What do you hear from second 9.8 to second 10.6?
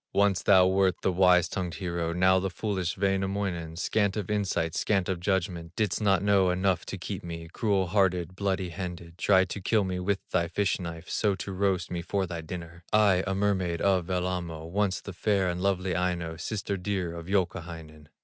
me with thy